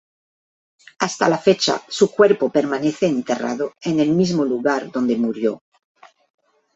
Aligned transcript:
Hasta 0.97 1.29
la 1.29 1.37
fecha 1.37 1.79
su 1.87 2.09
cuerpo 2.09 2.49
permanece 2.51 3.05
enterrado 3.05 3.75
en 3.83 3.99
el 3.99 4.09
mismo 4.09 4.43
lugar 4.43 4.91
donde 4.91 5.15
murió. 5.15 5.61